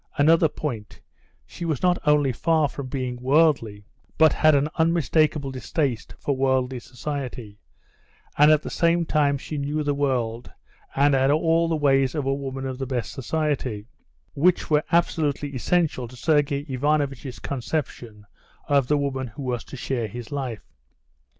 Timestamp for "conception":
17.37-18.25